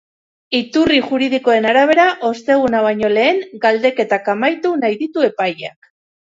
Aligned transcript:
Iturri 0.59 0.95
juridikoen 1.09 1.67
arabera, 1.73 2.07
osteguna 2.31 2.81
baino 2.87 3.13
lehen 3.13 3.45
galdeketak 3.69 4.35
amaitu 4.37 4.75
nahi 4.83 5.01
ditu 5.07 5.31
epaileak. 5.33 5.97